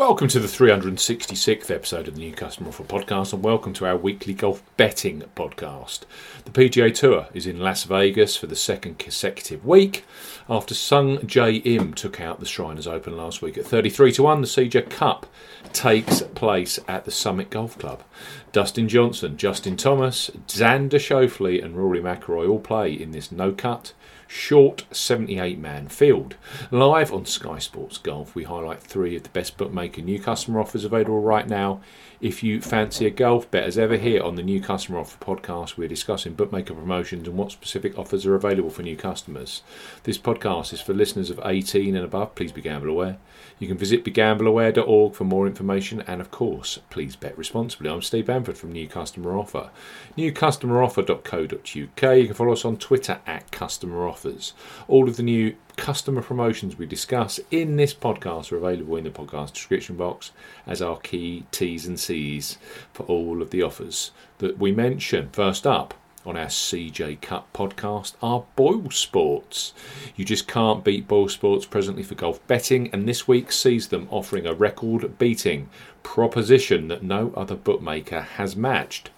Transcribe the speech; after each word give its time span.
Welcome 0.00 0.28
to 0.28 0.40
the 0.40 0.48
366th 0.48 1.70
episode 1.70 2.08
of 2.08 2.14
the 2.14 2.20
New 2.20 2.32
Customer 2.32 2.70
Offer 2.70 2.84
Podcast, 2.84 3.34
and 3.34 3.42
welcome 3.42 3.74
to 3.74 3.84
our 3.84 3.98
weekly 3.98 4.32
golf 4.32 4.62
betting 4.78 5.22
podcast. 5.36 6.04
The 6.46 6.50
PGA 6.50 6.94
Tour 6.94 7.26
is 7.34 7.46
in 7.46 7.60
Las 7.60 7.84
Vegas 7.84 8.34
for 8.34 8.46
the 8.46 8.56
second 8.56 8.98
consecutive 8.98 9.62
week 9.66 10.06
after 10.48 10.74
Sungjae 10.74 11.60
Im 11.66 11.92
took 11.92 12.18
out 12.18 12.40
the 12.40 12.46
Shriners 12.46 12.86
Open 12.86 13.14
last 13.14 13.42
week 13.42 13.58
at 13.58 13.66
33 13.66 14.12
to 14.12 14.22
1. 14.22 14.40
The 14.40 14.46
CJ 14.46 14.88
Cup 14.88 15.26
takes 15.74 16.22
place 16.22 16.78
at 16.88 17.04
the 17.04 17.10
Summit 17.10 17.50
Golf 17.50 17.78
Club. 17.78 18.02
Dustin 18.52 18.88
Johnson, 18.88 19.36
Justin 19.36 19.76
Thomas, 19.76 20.30
Xander 20.46 20.92
Schauffele, 20.92 21.62
and 21.62 21.76
Rory 21.76 22.00
McIlroy 22.00 22.48
all 22.48 22.58
play 22.58 22.90
in 22.90 23.10
this 23.10 23.30
no 23.30 23.52
cut 23.52 23.92
short 24.30 24.84
78 24.92 25.58
man 25.58 25.88
field. 25.88 26.36
Live 26.70 27.12
on 27.12 27.26
Sky 27.26 27.58
Sports 27.58 27.98
Golf, 27.98 28.32
we 28.36 28.44
highlight 28.44 28.80
three 28.80 29.16
of 29.16 29.24
the 29.24 29.28
best 29.30 29.56
bookmaker 29.56 30.02
new 30.02 30.20
customer 30.20 30.60
offers 30.60 30.84
available 30.84 31.20
right 31.20 31.48
now. 31.48 31.80
If 32.20 32.42
you 32.42 32.60
fancy 32.60 33.06
a 33.06 33.10
golf 33.10 33.50
bet, 33.50 33.64
as 33.64 33.78
ever 33.78 33.96
here 33.96 34.22
on 34.22 34.34
the 34.34 34.42
New 34.42 34.60
Customer 34.60 34.98
Offer 34.98 35.24
podcast, 35.24 35.78
we're 35.78 35.88
discussing 35.88 36.34
bookmaker 36.34 36.74
promotions 36.74 37.26
and 37.26 37.38
what 37.38 37.50
specific 37.50 37.98
offers 37.98 38.26
are 38.26 38.34
available 38.34 38.68
for 38.68 38.82
new 38.82 38.96
customers. 38.96 39.62
This 40.02 40.18
podcast 40.18 40.74
is 40.74 40.82
for 40.82 40.92
listeners 40.92 41.30
of 41.30 41.40
18 41.42 41.96
and 41.96 42.04
above. 42.04 42.34
Please 42.34 42.52
be 42.52 42.60
gamble 42.60 42.90
aware. 42.90 43.16
You 43.58 43.68
can 43.68 43.78
visit 43.78 44.04
begambleaware.org 44.04 45.14
for 45.14 45.24
more 45.24 45.46
information, 45.46 46.02
and 46.06 46.20
of 46.20 46.30
course, 46.30 46.78
please 46.90 47.16
bet 47.16 47.38
responsibly. 47.38 47.88
I'm 47.88 48.02
Steve 48.02 48.26
Bamford 48.26 48.58
from 48.58 48.72
New 48.72 48.86
Customer 48.86 49.34
Offer. 49.34 49.70
Newcustomeroffer.co.uk. 50.18 52.16
You 52.16 52.26
can 52.26 52.34
follow 52.34 52.52
us 52.52 52.66
on 52.66 52.76
Twitter 52.76 53.20
at 53.26 53.50
Customer 53.50 54.06
Offers. 54.20 54.52
All 54.86 55.08
of 55.08 55.16
the 55.16 55.22
new 55.22 55.56
customer 55.76 56.20
promotions 56.20 56.76
we 56.76 56.84
discuss 56.84 57.40
in 57.50 57.76
this 57.76 57.94
podcast 57.94 58.52
are 58.52 58.58
available 58.58 58.96
in 58.96 59.04
the 59.04 59.10
podcast 59.10 59.54
description 59.54 59.96
box 59.96 60.30
as 60.66 60.82
our 60.82 60.98
key 60.98 61.44
T's 61.52 61.86
and 61.86 61.98
C's 61.98 62.58
for 62.92 63.04
all 63.04 63.40
of 63.40 63.48
the 63.48 63.62
offers 63.62 64.10
that 64.36 64.58
we 64.58 64.72
mention. 64.72 65.30
First 65.30 65.66
up, 65.66 65.94
on 66.26 66.36
our 66.36 66.48
CJ 66.48 67.22
Cup 67.22 67.50
podcast 67.54 68.12
are 68.22 68.44
Boyle 68.56 68.90
Sports. 68.90 69.72
You 70.16 70.26
just 70.26 70.46
can't 70.46 70.84
beat 70.84 71.08
Boyle 71.08 71.30
Sports 71.30 71.64
presently 71.64 72.02
for 72.02 72.14
golf 72.14 72.46
betting, 72.46 72.90
and 72.92 73.08
this 73.08 73.26
week 73.26 73.50
sees 73.50 73.88
them 73.88 74.06
offering 74.10 74.46
a 74.46 74.52
record 74.52 75.16
beating 75.16 75.70
proposition 76.02 76.88
that 76.88 77.02
no 77.02 77.32
other 77.34 77.56
bookmaker 77.56 78.20
has 78.20 78.54
matched. 78.54 79.08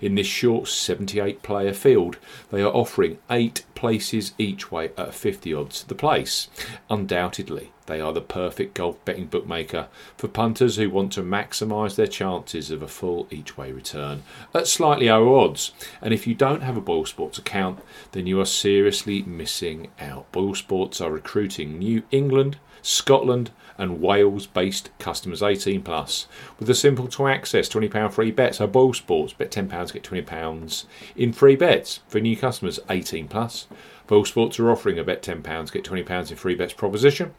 In 0.00 0.14
this 0.14 0.26
short 0.26 0.68
78 0.68 1.42
player 1.42 1.72
field, 1.72 2.18
they 2.50 2.62
are 2.62 2.72
offering 2.72 3.18
8 3.30 3.64
places 3.74 4.32
each 4.38 4.70
way 4.70 4.90
at 4.96 5.14
50 5.14 5.54
odds 5.54 5.84
the 5.84 5.94
place. 5.94 6.48
Undoubtedly, 6.90 7.72
they 7.86 8.00
are 8.00 8.12
the 8.12 8.20
perfect 8.20 8.74
golf 8.74 9.02
betting 9.04 9.26
bookmaker 9.26 9.88
for 10.16 10.28
punters 10.28 10.76
who 10.76 10.88
want 10.88 11.12
to 11.12 11.22
maximise 11.22 11.96
their 11.96 12.06
chances 12.06 12.70
of 12.70 12.82
a 12.82 12.88
full 12.88 13.26
each 13.30 13.56
way 13.56 13.72
return 13.72 14.22
at 14.54 14.66
slightly 14.66 15.08
lower 15.08 15.38
odds. 15.38 15.72
And 16.00 16.14
if 16.14 16.26
you 16.26 16.34
don't 16.34 16.62
have 16.62 16.76
a 16.76 16.80
Boyle 16.80 17.04
Sports 17.04 17.38
account, 17.38 17.80
then 18.12 18.26
you 18.26 18.40
are 18.40 18.46
seriously 18.46 19.22
missing 19.22 19.88
out. 20.00 20.30
Boyle 20.32 20.54
Sports 20.54 21.00
are 21.00 21.10
recruiting 21.10 21.78
New 21.78 22.02
England, 22.10 22.58
Scotland, 22.80 23.50
and 23.76 24.00
Wales 24.00 24.46
based 24.46 24.90
customers 24.98 25.42
18 25.42 25.82
plus 25.82 26.26
with 26.58 26.70
a 26.70 26.74
simple 26.74 27.08
to 27.08 27.26
access 27.26 27.68
£20 27.68 28.12
free 28.12 28.30
bet. 28.30 28.54
So 28.54 28.66
Boyle 28.66 28.94
Sports 28.94 29.32
bet 29.32 29.50
£10 29.50 29.92
get 29.92 30.02
£20 30.02 30.84
in 31.16 31.32
free 31.32 31.56
bets 31.56 32.00
for 32.08 32.20
new 32.20 32.36
customers 32.36 32.78
18 32.88 33.28
plus. 33.28 33.66
Boyle 34.06 34.24
Sports 34.24 34.58
are 34.60 34.70
offering 34.70 34.98
a 34.98 35.04
bet 35.04 35.22
£10 35.22 35.72
get 35.72 35.84
£20 35.84 36.30
in 36.30 36.36
free 36.36 36.54
bets 36.54 36.74
proposition. 36.74 37.34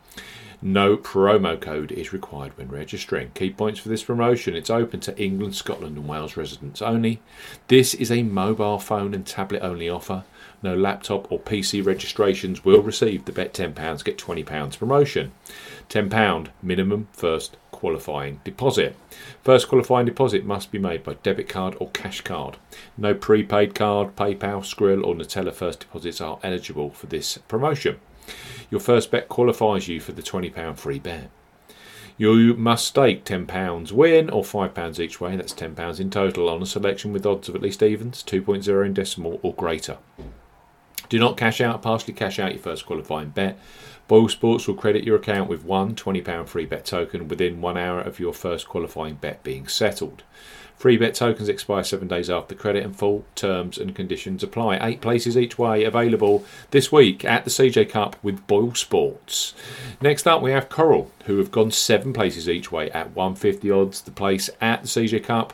No 0.62 0.98
promo 0.98 1.60
code 1.60 1.92
is 1.92 2.14
required 2.14 2.58
when 2.58 2.70
registering. 2.70 3.32
Key 3.36 3.52
points 3.52 3.80
for 3.80 3.90
this 3.90 4.04
promotion 4.04 4.56
it's 4.56 4.70
open 4.70 5.00
to 5.02 5.18
England, 5.22 5.56
Scotland, 5.56 5.98
and 5.98 6.08
Wales 6.08 6.38
residents 6.38 6.82
only. 6.82 7.20
This 7.68 7.94
is 7.94 8.12
a 8.12 8.24
mobile 8.24 8.80
phone 8.80 9.14
and 9.14 9.26
tablet 9.28 9.62
only 9.62 9.90
offer. 9.90 10.24
No 10.66 10.76
laptop 10.76 11.32
or 11.32 11.38
PC 11.40 11.86
registrations 11.86 12.66
will 12.66 12.82
receive 12.82 13.26
the 13.26 13.32
bet 13.32 13.54
£10 13.54 14.04
get 14.04 14.18
£20 14.18 14.80
promotion. 14.80 15.32
£10 15.90 16.48
minimum 16.64 17.08
first 17.12 17.56
qualifying 17.70 18.42
deposit. 18.44 18.96
First 19.44 19.68
qualifying 19.68 20.08
deposit 20.08 20.44
must 20.44 20.72
be 20.72 20.80
made 20.80 21.04
by 21.04 21.14
debit 21.22 21.48
card 21.48 21.78
or 21.80 21.92
cash 21.92 22.22
card. 22.22 22.58
No 22.98 23.14
prepaid 23.14 23.76
card, 23.76 24.16
PayPal, 24.16 24.64
Skrill, 24.64 25.06
or 25.06 25.14
Neteller 25.14 25.54
first 25.54 25.82
deposits 25.82 26.20
are 26.20 26.40
eligible 26.42 26.90
for 26.90 27.06
this 27.06 27.38
promotion. 27.48 28.00
Your 28.72 28.82
first 28.82 29.12
bet 29.12 29.30
qualifies 29.30 29.88
you 29.88 30.00
for 30.02 30.14
the 30.14 30.24
£20 30.24 30.80
free 30.80 30.98
bet. 30.98 31.30
You 32.18 32.56
must 32.56 32.88
stake 32.88 33.24
£10 33.24 33.92
win 33.92 34.32
or 34.32 34.42
£5 34.42 35.00
each 35.00 35.22
way, 35.22 35.36
that's 35.36 35.54
£10 35.54 36.00
in 36.00 36.10
total, 36.10 36.50
on 36.50 36.64
a 36.64 36.66
selection 36.66 37.14
with 37.14 37.24
odds 37.28 37.50
of 37.50 37.56
at 37.56 37.62
least 37.62 37.84
evens, 37.84 38.24
2.0 38.24 38.84
in 38.84 38.96
decimal 38.96 39.40
or 39.44 39.54
greater. 39.54 40.00
Do 41.10 41.20
not 41.20 41.38
cash 41.38 41.62
out, 41.62 41.82
partially 41.82 42.14
cash 42.14 42.40
out 42.40 42.54
your 42.54 42.62
first 42.62 42.86
qualifying 42.86 43.30
bet. 43.30 43.60
Boyle 44.08 44.30
Sports 44.30 44.68
will 44.68 44.76
credit 44.76 45.04
your 45.04 45.16
account 45.16 45.50
with 45.50 45.64
one 45.64 45.96
£20 45.96 46.48
free 46.48 46.66
bet 46.66 46.86
token 46.86 47.28
within 47.28 47.62
one 47.62 47.78
hour 47.78 48.00
of 48.00 48.20
your 48.20 48.34
first 48.34 48.68
qualifying 48.68 49.16
bet 49.16 49.44
being 49.44 49.68
settled. 49.68 50.24
Free 50.78 50.98
bet 50.98 51.16
tokens 51.16 51.48
expire 51.48 51.84
seven 51.84 52.08
days 52.08 52.30
after 52.30 52.54
credit 52.54 52.84
and 52.84 52.96
full 52.96 53.26
terms 53.34 53.78
and 53.78 53.96
conditions 53.96 54.44
apply. 54.44 54.78
Eight 54.86 55.02
places 55.02 55.38
each 55.38 55.58
way 55.58 55.84
available 55.84 56.44
this 56.72 56.92
week 56.92 57.24
at 57.24 57.46
the 57.46 57.50
CJ 57.50 57.90
Cup 57.90 58.18
with 58.22 58.46
Boyle 58.46 58.76
Sports. 58.76 59.54
Next 60.02 60.28
up, 60.28 60.42
we 60.42 60.52
have 60.52 60.70
Coral, 60.70 61.12
who 61.26 61.38
have 61.38 61.50
gone 61.52 61.72
seven 61.72 62.12
places 62.12 62.50
each 62.50 62.72
way 62.72 62.92
at 62.92 63.16
150 63.16 63.72
odds. 63.72 64.02
The 64.02 64.12
place 64.12 64.50
at 64.60 64.82
the 64.82 64.88
CJ 64.88 65.24
Cup. 65.24 65.54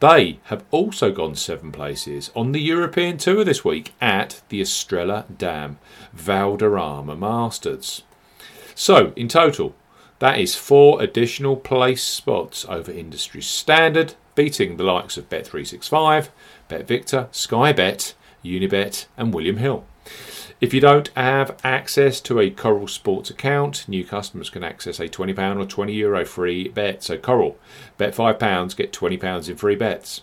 They 0.00 0.38
have 0.44 0.64
also 0.70 1.12
gone 1.12 1.34
seven 1.34 1.70
places 1.70 2.30
on 2.34 2.52
the 2.52 2.60
European 2.60 3.18
Tour 3.18 3.44
this 3.44 3.64
week 3.64 3.92
at 4.00 4.40
the 4.48 4.60
Estrella 4.60 5.26
Damm 5.36 5.78
Valderrama 6.12 7.16
Masters. 7.16 8.02
So, 8.74 9.12
in 9.14 9.28
total, 9.28 9.74
that 10.20 10.38
is 10.38 10.54
four 10.54 11.02
additional 11.02 11.56
place 11.56 12.02
spots 12.02 12.64
over 12.68 12.90
industry 12.90 13.42
standard 13.42 14.14
beating 14.34 14.76
the 14.76 14.84
likes 14.84 15.16
of 15.16 15.28
Bet365, 15.28 16.28
BetVictor, 16.68 17.28
Skybet, 17.30 18.14
Unibet, 18.44 19.06
and 19.16 19.32
William 19.32 19.56
Hill. 19.56 19.84
If 20.60 20.72
you 20.72 20.80
don't 20.80 21.08
have 21.16 21.58
access 21.64 22.20
to 22.22 22.40
a 22.40 22.50
Coral 22.50 22.88
Sports 22.88 23.28
account, 23.28 23.88
new 23.88 24.04
customers 24.04 24.50
can 24.50 24.64
access 24.64 25.00
a 25.00 25.08
£20 25.08 25.60
or 25.60 25.66
€20 25.66 25.94
Euro 25.96 26.24
free 26.24 26.68
bet. 26.68 27.02
So, 27.02 27.18
Coral, 27.18 27.58
bet 27.98 28.14
£5, 28.14 28.76
get 28.76 28.92
£20 28.92 29.48
in 29.48 29.56
free 29.56 29.76
bets. 29.76 30.22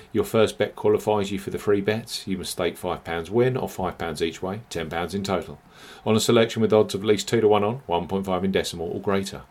Your 0.13 0.25
first 0.25 0.57
bet 0.57 0.75
qualifies 0.75 1.31
you 1.31 1.39
for 1.39 1.51
the 1.51 1.59
free 1.59 1.81
bets. 1.81 2.27
You 2.27 2.37
must 2.37 2.51
stake 2.51 2.77
£5 2.77 3.29
win 3.29 3.55
or 3.55 3.67
£5 3.67 4.21
each 4.21 4.41
way, 4.41 4.61
£10 4.69 5.13
in 5.13 5.23
total, 5.23 5.59
on 6.05 6.15
a 6.15 6.19
selection 6.19 6.61
with 6.61 6.73
odds 6.73 6.93
of 6.93 7.01
at 7.01 7.07
least 7.07 7.27
2 7.29 7.41
to 7.41 7.47
1 7.47 7.63
on, 7.63 7.81
1.5 7.87 8.43
in 8.43 8.51
decimal 8.51 8.89
or 8.89 8.99
greater. 8.99 9.43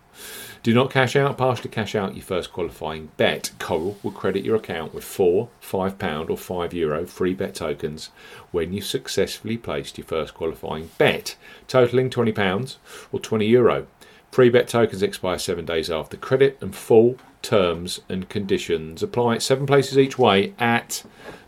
Do 0.62 0.74
not 0.74 0.90
cash 0.90 1.16
out, 1.16 1.38
partially 1.38 1.70
cash 1.70 1.94
out 1.94 2.14
your 2.14 2.24
first 2.24 2.52
qualifying 2.52 3.08
bet. 3.16 3.52
Coral 3.58 3.96
will 4.02 4.10
credit 4.10 4.44
your 4.44 4.56
account 4.56 4.92
with 4.92 5.04
four 5.04 5.48
£5 5.62 6.28
or 6.28 6.36
€5 6.36 6.74
Euro 6.74 7.06
free 7.06 7.32
bet 7.32 7.54
tokens 7.54 8.10
when 8.50 8.74
you 8.74 8.82
successfully 8.82 9.56
placed 9.56 9.96
your 9.96 10.06
first 10.06 10.34
qualifying 10.34 10.90
bet, 10.98 11.36
totaling 11.66 12.10
£20 12.10 12.76
or 13.10 13.20
€20 13.20 13.48
Euro. 13.48 13.86
Free 14.30 14.48
bet 14.48 14.68
tokens 14.68 15.02
expire 15.02 15.38
seven 15.38 15.64
days 15.64 15.90
after 15.90 16.16
credit 16.16 16.56
and 16.60 16.74
full 16.74 17.16
terms 17.42 18.00
and 18.08 18.28
conditions 18.28 19.02
apply. 19.02 19.38
Seven 19.38 19.66
places 19.66 19.98
each 19.98 20.18
way 20.18 20.54
at 20.58 21.02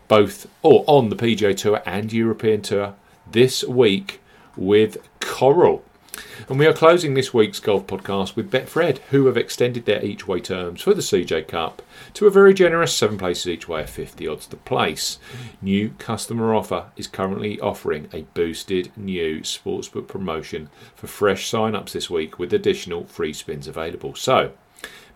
both 0.09 0.47
or 0.61 0.83
on 0.85 1.09
the 1.09 1.15
PGA 1.15 1.55
Tour 1.55 1.81
and 1.85 2.11
European 2.11 2.61
Tour 2.61 2.95
this 3.29 3.63
week 3.63 4.21
with 4.57 4.97
Coral. 5.21 5.83
And 6.49 6.59
we 6.59 6.65
are 6.65 6.73
closing 6.73 7.13
this 7.13 7.33
week's 7.33 7.59
golf 7.59 7.87
podcast 7.87 8.35
with 8.35 8.51
Betfred, 8.51 8.99
who 9.09 9.25
have 9.27 9.37
extended 9.37 9.85
their 9.85 10.03
each 10.03 10.27
way 10.27 10.39
terms 10.39 10.81
for 10.81 10.93
the 10.93 11.01
CJ 11.01 11.47
Cup 11.47 11.81
to 12.13 12.27
a 12.27 12.31
very 12.31 12.53
generous 12.53 12.93
seven 12.93 13.17
places 13.17 13.47
each 13.47 13.67
way 13.67 13.81
at 13.81 13.89
50 13.89 14.27
odds 14.27 14.47
to 14.47 14.57
place. 14.57 15.19
New 15.61 15.93
customer 15.99 16.53
offer 16.53 16.87
is 16.95 17.07
currently 17.07 17.59
offering 17.59 18.09
a 18.13 18.23
boosted 18.33 18.91
new 18.97 19.41
sportsbook 19.41 20.07
promotion 20.07 20.69
for 20.95 21.07
fresh 21.07 21.47
sign 21.49 21.75
ups 21.75 21.93
this 21.93 22.09
week 22.09 22.37
with 22.37 22.53
additional 22.53 23.05
free 23.05 23.33
spins 23.33 23.67
available. 23.67 24.15
So, 24.15 24.51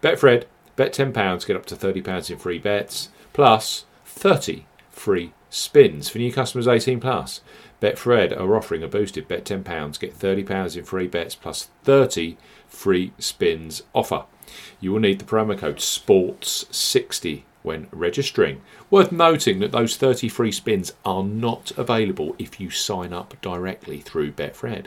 Betfred 0.02 0.46
Bet 0.78 0.94
£10, 0.94 1.46
get 1.48 1.56
up 1.58 1.66
to 1.66 1.76
£30 1.76 2.30
in 2.30 2.38
free 2.38 2.60
bets, 2.60 3.10
plus 3.34 3.86
30 4.06 4.66
free 4.92 5.34
spins 5.50 6.08
for 6.08 6.20
new 6.20 6.32
customers 6.32 6.68
18 6.68 7.00
plus. 7.00 7.42
Betfred 7.82 8.38
are 8.40 8.56
offering 8.56 8.82
a 8.84 8.88
boosted 8.88 9.28
bet 9.28 9.46
£10, 9.46 10.00
get 10.00 10.18
£30 10.18 10.78
in 10.78 10.84
free 10.84 11.08
bets 11.08 11.36
plus 11.36 11.70
30 11.84 12.38
free 12.68 13.14
spins 13.20 13.84
offer. 13.94 14.26
You 14.80 14.94
will 14.94 15.00
need 15.00 15.20
the 15.20 15.26
promo 15.26 15.58
code 15.58 15.78
SPORTS60 15.78 17.44
when 17.64 17.88
registering. 17.92 18.62
Worth 18.90 19.12
noting 19.12 19.60
that 19.60 19.72
those 19.72 19.98
30 19.98 20.30
free 20.30 20.52
spins 20.52 20.94
are 21.06 21.24
not 21.24 21.72
available 21.78 22.36
if 22.40 22.60
you 22.60 22.70
sign 22.70 23.14
up 23.14 23.40
directly 23.42 24.00
through 24.00 24.32
Betfred. 24.32 24.86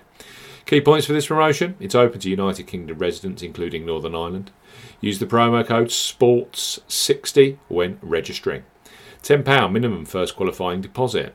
Key 0.66 0.80
points 0.80 1.06
for 1.06 1.12
this 1.12 1.26
promotion 1.26 1.76
it's 1.78 1.94
open 1.94 2.20
to 2.20 2.30
United 2.30 2.64
Kingdom 2.64 2.98
residents, 2.98 3.42
including 3.42 3.86
Northern 3.86 4.14
Ireland. 4.14 4.50
Use 5.00 5.18
the 5.18 5.26
promo 5.26 5.64
code 5.66 5.88
SPORTS60 5.88 7.58
when 7.68 7.98
registering. 8.02 8.64
£10 9.22 9.72
minimum 9.72 10.04
first 10.06 10.34
qualifying 10.34 10.80
deposit. 10.80 11.34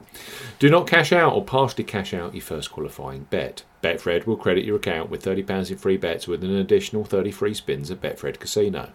Do 0.59 0.69
not 0.69 0.87
cash 0.87 1.11
out 1.11 1.33
or 1.33 1.43
partially 1.43 1.83
cash 1.83 2.13
out 2.13 2.33
your 2.33 2.41
first 2.41 2.71
qualifying 2.71 3.23
bet. 3.29 3.63
Betfred 3.81 4.27
will 4.27 4.37
credit 4.37 4.65
your 4.65 4.75
account 4.75 5.09
with 5.09 5.23
£30 5.23 5.71
in 5.71 5.77
free 5.77 5.97
bets 5.97 6.27
with 6.27 6.43
an 6.43 6.55
additional 6.55 7.03
30 7.03 7.31
free 7.31 7.53
spins 7.53 7.89
at 7.89 8.01
Betfred 8.01 8.39
Casino. 8.39 8.91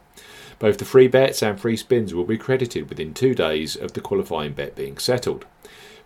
Both 0.58 0.78
the 0.78 0.84
free 0.84 1.08
bets 1.08 1.42
and 1.42 1.60
free 1.60 1.76
spins 1.76 2.14
will 2.14 2.24
be 2.24 2.38
credited 2.38 2.88
within 2.88 3.12
two 3.12 3.34
days 3.34 3.76
of 3.76 3.92
the 3.92 4.00
qualifying 4.00 4.52
bet 4.52 4.76
being 4.76 4.98
settled. 4.98 5.44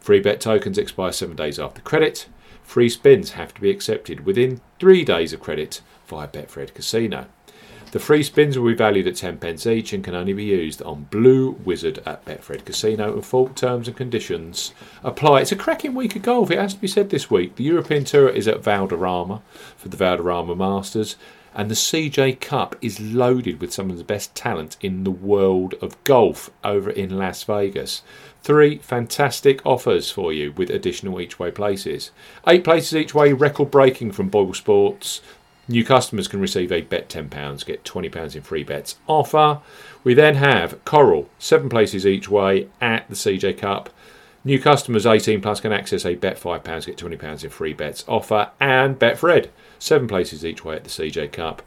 Free 0.00 0.20
bet 0.20 0.40
tokens 0.40 0.78
expire 0.78 1.12
seven 1.12 1.36
days 1.36 1.58
after 1.58 1.82
credit. 1.82 2.26
Free 2.62 2.88
spins 2.88 3.32
have 3.32 3.52
to 3.54 3.60
be 3.60 3.70
accepted 3.70 4.24
within 4.24 4.60
three 4.78 5.04
days 5.04 5.32
of 5.32 5.40
credit 5.40 5.82
via 6.06 6.26
Betfred 6.26 6.72
Casino. 6.74 7.26
The 7.92 7.98
free 7.98 8.22
spins 8.22 8.56
will 8.56 8.68
be 8.68 8.74
valued 8.74 9.08
at 9.08 9.16
10 9.16 9.38
pence 9.38 9.66
each 9.66 9.92
and 9.92 10.04
can 10.04 10.14
only 10.14 10.32
be 10.32 10.44
used 10.44 10.80
on 10.82 11.08
Blue 11.10 11.50
Wizard 11.64 11.98
at 12.06 12.24
Betfred 12.24 12.64
Casino 12.64 13.12
and 13.12 13.26
full 13.26 13.48
terms 13.48 13.88
and 13.88 13.96
conditions 13.96 14.72
apply. 15.02 15.40
It's 15.40 15.50
a 15.50 15.56
cracking 15.56 15.94
week 15.94 16.14
of 16.14 16.22
golf, 16.22 16.52
it 16.52 16.58
has 16.58 16.74
to 16.74 16.80
be 16.80 16.86
said 16.86 17.10
this 17.10 17.30
week. 17.30 17.56
The 17.56 17.64
European 17.64 18.04
Tour 18.04 18.28
is 18.28 18.46
at 18.46 18.62
Valderrama 18.62 19.42
for 19.76 19.88
the 19.88 19.96
Valderrama 19.96 20.54
Masters 20.54 21.16
and 21.52 21.68
the 21.68 21.74
CJ 21.74 22.40
Cup 22.40 22.76
is 22.80 23.00
loaded 23.00 23.60
with 23.60 23.72
some 23.72 23.90
of 23.90 23.98
the 23.98 24.04
best 24.04 24.34
talent 24.36 24.76
in 24.80 25.02
the 25.02 25.10
world 25.10 25.74
of 25.82 26.02
golf 26.04 26.50
over 26.62 26.90
in 26.90 27.18
Las 27.18 27.42
Vegas. 27.42 28.02
Three 28.42 28.78
fantastic 28.78 29.64
offers 29.66 30.10
for 30.10 30.32
you 30.32 30.52
with 30.52 30.70
additional 30.70 31.20
each 31.20 31.38
way 31.38 31.50
places. 31.50 32.12
Eight 32.46 32.62
places 32.62 32.94
each 32.94 33.14
way, 33.14 33.32
record 33.32 33.70
breaking 33.70 34.12
from 34.12 34.28
Boyle 34.28 34.54
Sports. 34.54 35.20
New 35.70 35.84
customers 35.84 36.26
can 36.26 36.40
receive 36.40 36.72
a 36.72 36.80
bet 36.80 37.08
£10, 37.08 37.64
get 37.64 37.84
£20 37.84 38.34
in 38.34 38.42
free 38.42 38.64
bets 38.64 38.96
offer. 39.06 39.60
We 40.02 40.14
then 40.14 40.34
have 40.34 40.84
Coral, 40.84 41.30
seven 41.38 41.68
places 41.68 42.04
each 42.04 42.28
way 42.28 42.66
at 42.80 43.08
the 43.08 43.14
CJ 43.14 43.56
Cup. 43.56 43.88
New 44.44 44.58
customers 44.58 45.06
18 45.06 45.40
plus 45.40 45.60
can 45.60 45.70
access 45.70 46.04
a 46.04 46.16
bet 46.16 46.40
£5, 46.40 46.86
get 46.86 46.96
£20 46.96 47.44
in 47.44 47.50
free 47.50 47.72
bets 47.72 48.04
offer. 48.08 48.50
And 48.58 48.98
Betfred, 48.98 49.50
seven 49.78 50.08
places 50.08 50.44
each 50.44 50.64
way 50.64 50.74
at 50.74 50.82
the 50.82 50.90
CJ 50.90 51.30
Cup. 51.30 51.62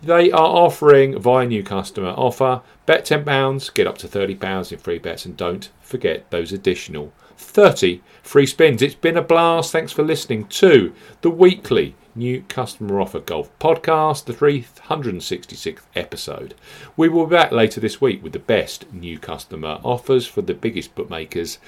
They 0.00 0.30
are 0.30 0.38
offering 0.38 1.18
via 1.18 1.44
new 1.44 1.64
customer 1.64 2.10
offer 2.10 2.62
bet 2.86 3.04
£10, 3.04 3.74
get 3.74 3.88
up 3.88 3.98
to 3.98 4.06
£30 4.06 4.70
in 4.70 4.78
free 4.78 5.00
bets, 5.00 5.26
and 5.26 5.36
don't 5.36 5.68
forget 5.80 6.30
those 6.30 6.52
additional 6.52 7.12
30 7.36 8.02
free 8.22 8.46
spins. 8.46 8.82
It's 8.82 8.94
been 8.94 9.16
a 9.16 9.22
blast. 9.22 9.72
Thanks 9.72 9.90
for 9.90 10.04
listening 10.04 10.44
to 10.46 10.94
the 11.22 11.30
weekly 11.30 11.96
new 12.14 12.42
customer 12.48 13.00
offer 13.00 13.20
golf 13.20 13.50
podcast, 13.58 14.24
the 14.24 14.32
366th 14.32 15.82
episode. 15.94 16.54
We 16.96 17.08
will 17.08 17.26
be 17.26 17.36
back 17.36 17.52
later 17.52 17.80
this 17.80 18.00
week 18.00 18.22
with 18.22 18.32
the 18.32 18.38
best 18.38 18.92
new 18.92 19.18
customer 19.18 19.78
offers 19.82 20.26
for 20.26 20.42
the 20.42 20.54
biggest 20.54 20.94
bookmakers 20.94 21.58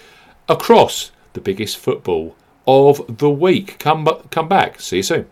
across 0.48 1.10
the 1.32 1.40
biggest 1.40 1.78
football 1.78 2.36
of 2.66 3.18
the 3.18 3.30
week. 3.30 3.78
Come, 3.78 4.06
come 4.30 4.48
back. 4.48 4.80
See 4.80 4.98
you 4.98 5.02
soon. 5.02 5.26